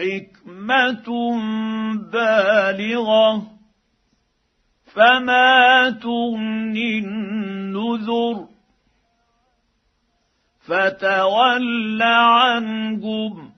حكمة 0.00 1.08
بالغة 2.12 3.42
فما 4.94 5.90
تغني 5.90 6.98
النذر. 6.98 8.48
فتول 10.60 12.02
عنهم 12.02 13.50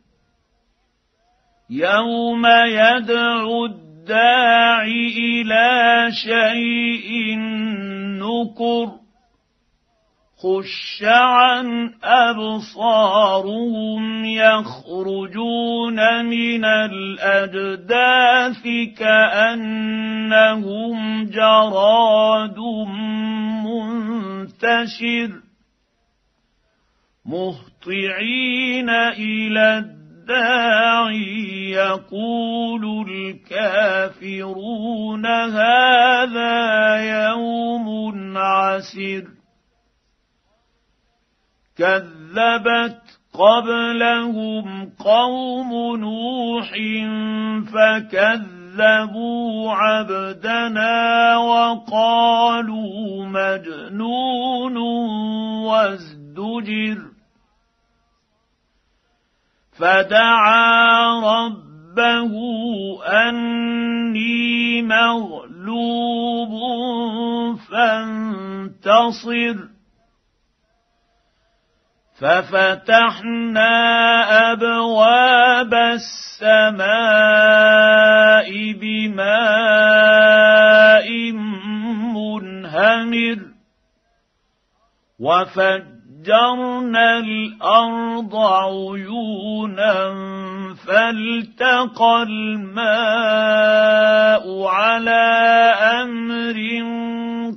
يوم 1.70 2.46
يدعو 2.66 3.66
الداع 3.66 4.84
إلى 4.84 6.08
شيء 6.24 7.38
نكر. 8.18 9.01
خش 10.42 11.02
عن 11.02 11.94
ابصارهم 12.04 13.44
يخرجون 14.24 16.24
من 16.24 16.64
الاجداث 16.64 18.62
كانهم 18.98 20.14
جراد 21.24 22.58
منتشر 23.66 25.30
مهطعين 27.26 28.90
إلى 28.90 29.78
الداعي 29.78 31.70
يقول 31.70 33.06
الكافرون 34.10 35.26
هذا 35.26 36.96
يوم 36.96 38.38
عسر. 38.38 39.31
كذبت 41.82 42.98
قبلهم 43.34 44.92
قوم 44.98 45.70
نوح 46.00 46.70
فكذبوا 47.72 49.72
عبدنا 49.72 51.36
وقالوا 51.36 53.26
مجنون 53.26 54.76
وازدجر 55.66 56.98
فدعا 59.78 61.20
ربه 61.20 62.32
أني 63.06 64.82
مغلوب 64.82 66.52
فانتصر 67.70 69.71
ففتحنا 72.22 73.72
أبواب 74.52 75.74
السماء 75.74 76.92
بماء 78.72 80.22
منهمر 82.14 83.38
وفجرنا 85.20 87.18
الأرض 87.18 88.36
عيونا 88.36 89.94
فالتقى 90.86 92.22
الماء 92.22 93.02
على 94.66 95.24
أمر 96.02 96.58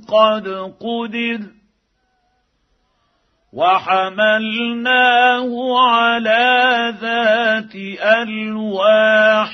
قد 0.08 0.48
قدر 0.80 1.55
وحملناه 3.56 5.48
على 5.88 6.44
ذات 7.00 7.74
ألواح 8.20 9.52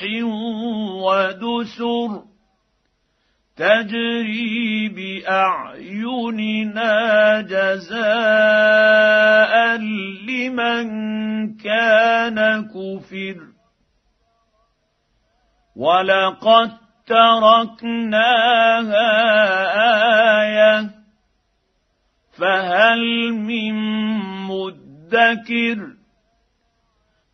ودسر 1.06 2.10
تجري 3.56 4.88
بأعيننا 4.88 6.92
جزاء 7.41 7.92
لمن 10.26 10.86
كان 11.56 12.38
كفر. 12.64 13.36
ولقد 15.76 16.70
تركناها 17.06 18.32
آية 20.42 21.01
فهل 22.42 23.32
من 23.32 23.75
مدكر 24.50 25.78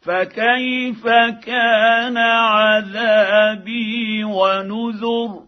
فكيف 0.00 1.06
كان 1.44 2.16
عذابي 2.19 4.24
ونذر 4.24 5.44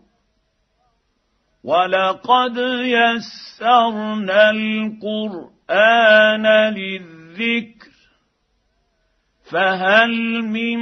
ولقد 1.64 2.56
يسرنا 2.80 4.50
القرآن 4.50 6.46
للذكر 6.74 7.90
فهل 9.50 10.42
من 10.42 10.78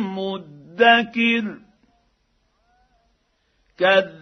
مدكر 0.00 1.58
كذب 3.78 4.21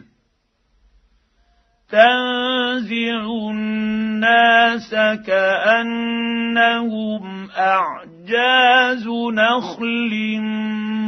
تنزع 1.91 3.21
الناس 3.51 4.91
كأنهم 5.25 7.23
أعجاز 7.51 9.07
نخل 9.33 10.39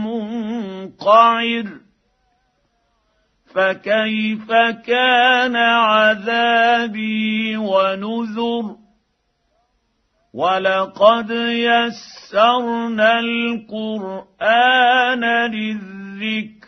منقعر. 0.06 1.68
فكيف 3.56 4.48
كان 4.86 5.56
عذابي 5.56 7.58
ونذر؟ 7.58 8.76
ولقد 10.34 11.30
يسرنا 11.70 13.20
القرآن 13.20 15.24
للذكر 15.52 16.68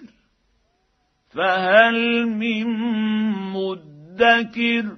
فهل 1.35 2.25
من 2.25 2.67
مدر 3.53 3.94
مدكر. 4.15 4.97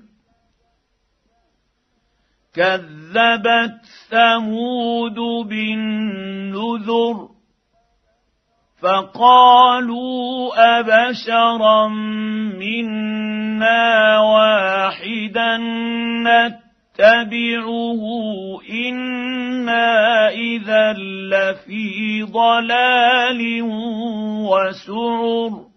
كذبت 2.56 3.82
ثمود 4.10 5.48
بالنذر 5.50 7.30
فقالوا 8.82 10.54
ابشرا 10.80 11.88
منا 12.58 14.20
واحدا 14.20 15.58
نتبعه 16.28 18.02
أنا 18.70 20.30
اذا 20.30 20.94
لفي 20.94 22.24
ضلال 22.24 23.62
وسعر 24.42 25.77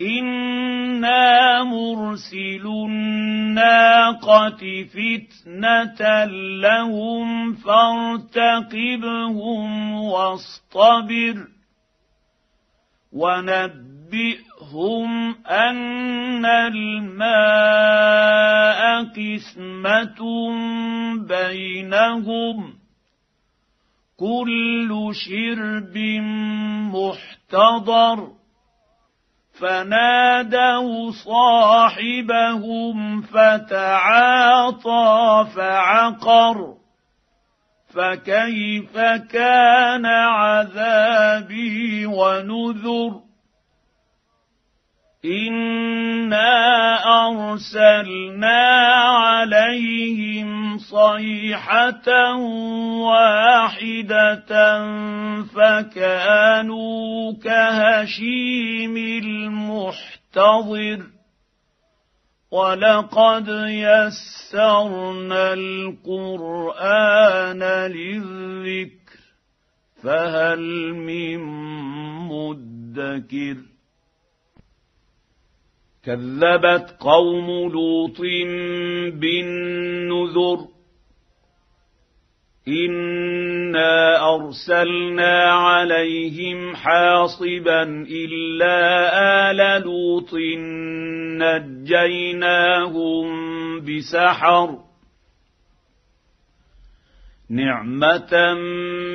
أنا 0.00 1.62
مرسل 1.62 2.66
الناقه 2.66 4.56
فتنه 4.84 6.24
لهم 6.62 7.54
فارتقبهم 7.54 9.02
واصطبر 9.94 11.46
ونبئهم 13.12 15.10
ان 15.46 16.46
الماء 16.46 17.58
قسمه 19.04 20.20
بينهم 21.28 22.74
كل 24.16 25.10
شرب 25.12 25.98
محتضر 26.94 28.37
فنادوا 29.60 31.10
صاحبهم 31.24 33.22
فتعاطى 33.22 35.06
فعقر 35.56 36.74
فكيف 37.94 38.98
كان 39.32 40.06
عذابي 40.06 42.06
ونذر 42.06 43.27
انا 45.24 46.94
ارسلنا 47.26 48.68
عليهم 48.96 50.78
صيحه 50.78 52.34
واحدة 53.02 54.48
فكانوا 55.54 57.32
كهشيم 57.44 58.96
المحتضر 59.24 61.02
ولقد 62.50 63.48
يسرنا 63.68 65.52
القران 65.52 66.82
للذكر 67.90 69.18
فهل 70.02 70.94
من 70.94 71.38
مدكر 72.28 73.77
كذبت 76.08 76.96
قوم 77.00 77.72
لوط 77.72 78.20
بالنذر 79.20 80.58
انا 82.68 84.34
ارسلنا 84.34 85.42
عليهم 85.52 86.76
حاصبا 86.76 87.82
الا 88.10 89.50
ال 89.50 89.82
لوط 89.82 90.34
نجيناهم 91.84 93.26
بسحر 93.80 94.78
نعمه 97.50 98.54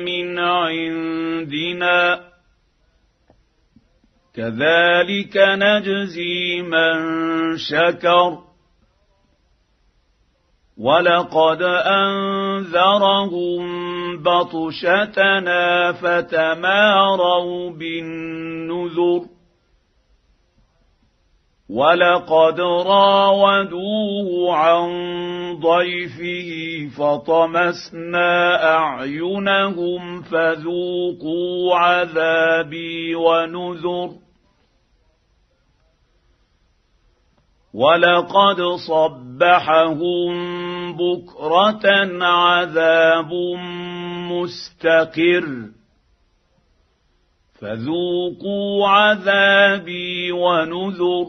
من 0.04 0.38
عندنا 0.38 2.33
كذلك 4.36 5.36
نجزي 5.36 6.62
من 6.62 6.96
شكر. 7.56 8.38
ولقد 10.78 11.62
أنذرهم 11.86 13.62
بطشتنا 14.22 15.92
فتماروا 15.92 17.70
بالنذر. 17.70 19.20
ولقد 21.70 22.60
راودوه 22.60 24.54
عن 24.56 24.88
ضيفه 25.60 26.50
فطمسنا 26.98 28.64
أعينهم 28.76 30.22
فذوقوا 30.22 31.76
عذابي 31.76 33.14
ونذر. 33.14 34.23
ولقد 37.74 38.60
صبحهم 38.88 40.34
بكره 40.92 41.86
عذاب 42.24 43.30
مستقر 44.30 45.70
فذوقوا 47.60 48.88
عذابي 48.88 50.32
ونذر 50.32 51.26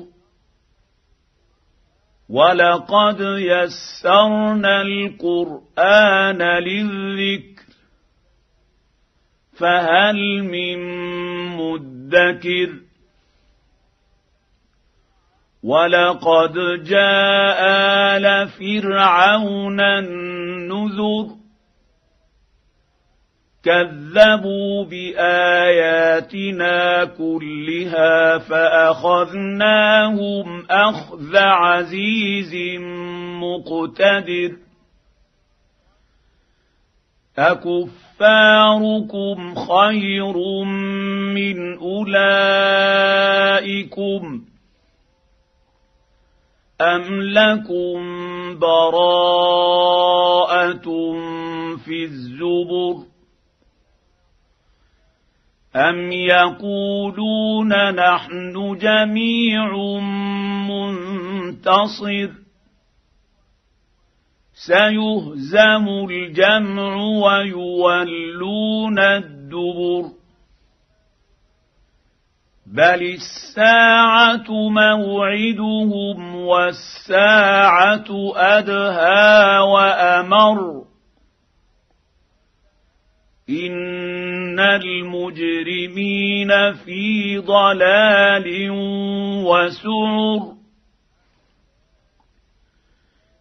ولقد 2.30 3.20
يسرنا 3.22 4.82
القران 4.82 6.42
للذكر 6.42 7.66
فهل 9.60 10.44
من 10.44 10.78
مدكر 11.58 12.70
ولقد 15.66 16.54
جاء 16.84 17.62
ال 18.18 18.48
فرعون 18.48 19.80
النذر 19.82 21.28
كذبوا 23.64 24.86
باياتنا 24.86 26.36
كلها 27.06 28.38
فاخذناهم 28.38 29.86
اخذ 30.70 31.38
عزيز 31.38 32.56
مقتدر 33.42 34.52
اكفاركم 37.38 38.76
خير 39.56 40.38
من 41.34 41.78
اولئكم 41.78 42.96
أم 46.82 47.22
لكم 47.22 48.00
براءة 48.60 49.56
في 51.86 52.04
الزبر 52.04 52.96
أم 55.76 56.12
يقولون 56.12 57.92
نحن 57.96 58.78
جميع 58.82 59.76
منتصر 60.70 62.30
سيهزم 64.54 65.88
الجمع 66.10 66.96
ويولون 66.96 69.00
الدبر 69.00 70.12
بل 72.66 73.04
الساعة 73.04 74.52
موعدهم 74.70 76.35
والساعة 76.46 78.06
أدهى 78.36 79.60
وأمر. 79.60 80.86
إن 83.50 84.60
المجرمين 84.60 86.50
في 86.74 87.38
ضلال 87.38 88.70
وسعر. 89.46 90.56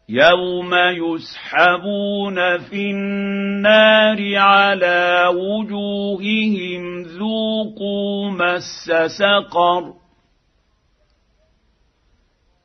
يوم 0.08 0.74
يسحبون 0.74 2.58
في 2.58 2.90
النار 2.90 4.36
على 4.38 5.24
وجوههم 5.34 7.02
ذوقوا 7.02 8.30
مس 8.30 8.92
سقر. 9.06 10.03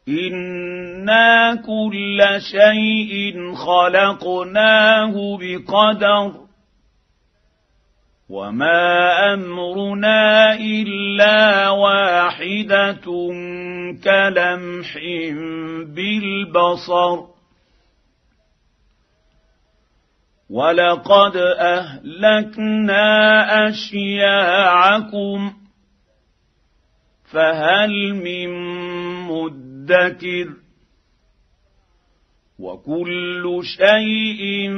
أنا 0.09 1.55
كل 1.55 2.21
شيء 2.51 3.53
خلقناه 3.55 5.37
بقدر 5.37 6.49
وما 8.29 9.33
امرنا 9.33 10.53
الا 10.55 11.69
واحدة 11.69 13.05
كلمح 14.03 14.97
بالبصر 15.95 17.19
ولقد 20.49 21.37
اهلكنا 21.59 23.07
اشياعكم 23.69 25.53
فهل 27.31 28.13
من 28.13 28.49
مدكر 29.89 30.53
وكل 32.60 33.62
شيء 33.77 34.69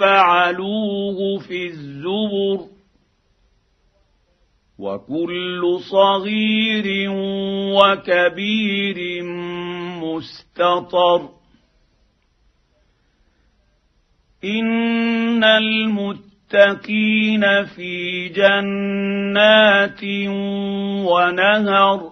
فعلوه 0.00 1.38
في 1.48 1.66
الزبر 1.66 2.66
وكل 4.78 5.78
صغير 5.90 7.10
وكبير 7.76 9.24
مستطر 10.02 11.28
إن 14.44 15.44
المتقين 15.44 16.04
في 17.64 18.28
جنات 18.28 20.04
ونهر 21.06 22.11